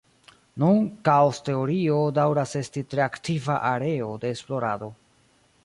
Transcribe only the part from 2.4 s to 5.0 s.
esti tre aktiva areo de esplorado.